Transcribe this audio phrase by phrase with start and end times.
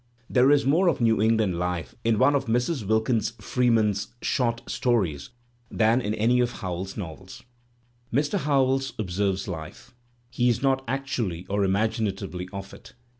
[0.27, 2.83] There is more of New England life lq one of Mrs.
[2.83, 5.29] Wilkins Preeman's short stories
[5.69, 7.43] than in any of Howells's novels.
[8.11, 8.39] Mr.
[8.39, 9.93] Howells observes life;
[10.31, 12.93] he is not actually or imagina ^ tively of it.